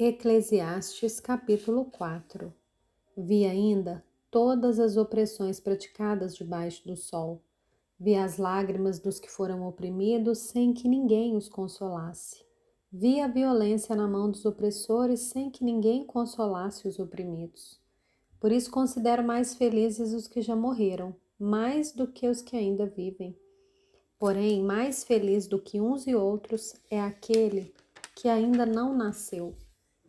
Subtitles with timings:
[0.00, 2.54] Eclesiastes capítulo 4
[3.16, 7.42] Vi ainda todas as opressões praticadas debaixo do sol.
[7.98, 12.44] Vi as lágrimas dos que foram oprimidos sem que ninguém os consolasse.
[12.92, 17.80] Vi a violência na mão dos opressores sem que ninguém consolasse os oprimidos.
[18.38, 22.86] Por isso considero mais felizes os que já morreram, mais do que os que ainda
[22.86, 23.36] vivem.
[24.16, 27.74] Porém, mais feliz do que uns e outros é aquele
[28.14, 29.56] que ainda não nasceu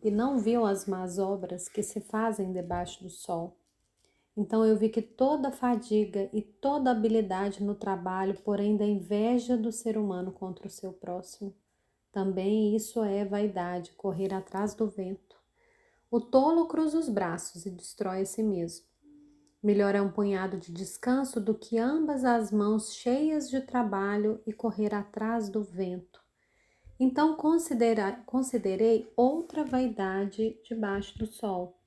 [0.02, 3.56] e não viu as más obras que se fazem debaixo do sol.
[4.36, 9.70] Então eu vi que toda fadiga e toda habilidade no trabalho, porém da inveja do
[9.70, 11.54] ser humano contra o seu próximo.
[12.12, 15.36] Também isso é vaidade, correr atrás do vento.
[16.10, 18.86] O tolo cruza os braços e destrói a si mesmo.
[19.62, 24.52] Melhor é um punhado de descanso do que ambas as mãos cheias de trabalho e
[24.52, 26.20] correr atrás do vento.
[27.02, 31.80] Então considerei outra vaidade debaixo do sol.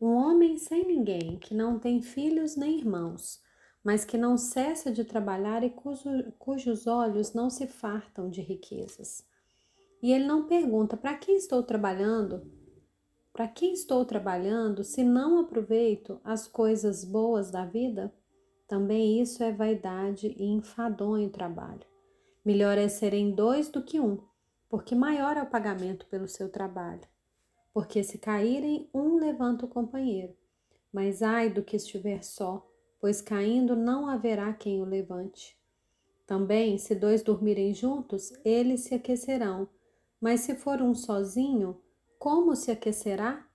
[0.00, 3.42] Um homem sem ninguém, que não tem filhos nem irmãos,
[3.84, 9.22] mas que não cessa de trabalhar e cujo, cujos olhos não se fartam de riquezas.
[10.02, 12.50] E ele não pergunta: para quem estou trabalhando?
[13.34, 18.14] Para quem estou trabalhando se não aproveito as coisas boas da vida?
[18.66, 21.86] Também isso é vaidade e enfadonho trabalho.
[22.42, 24.27] Melhor é serem dois do que um
[24.68, 27.06] porque maior é o pagamento pelo seu trabalho.
[27.72, 30.36] Porque se caírem, um levanta o companheiro.
[30.92, 32.66] Mas ai do que estiver só,
[33.00, 35.56] pois caindo não haverá quem o levante.
[36.26, 39.68] Também, se dois dormirem juntos, eles se aquecerão.
[40.20, 41.80] Mas se for um sozinho,
[42.18, 43.46] como se aquecerá?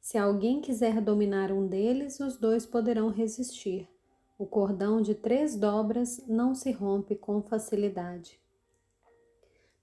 [0.00, 3.88] Se alguém quiser dominar um deles, os dois poderão resistir.
[4.38, 8.40] O cordão de três dobras não se rompe com facilidade.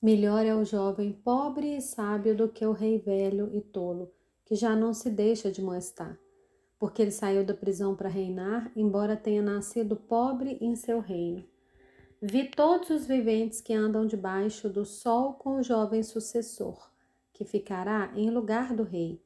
[0.02, 4.12] Melhor é o jovem pobre e sábio do que o rei velho e tolo,
[4.46, 6.20] que já não se deixa de molestar,
[6.78, 11.44] porque ele saiu da prisão para reinar, embora tenha nascido pobre em seu reino.
[12.22, 16.92] Vi todos os viventes que andam debaixo do sol com o jovem sucessor,
[17.34, 19.20] que ficará em lugar do rei.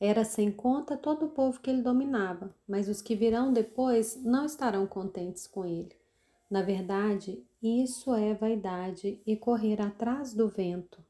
[0.00, 4.46] Era sem conta todo o povo que ele dominava, mas os que virão depois não
[4.46, 5.96] estarão contentes com ele.
[6.50, 11.04] Na verdade, isso é vaidade e correr atrás do vento.